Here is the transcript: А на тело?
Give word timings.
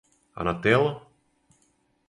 А 0.39 0.45
на 0.47 0.53
тело? 0.63 0.89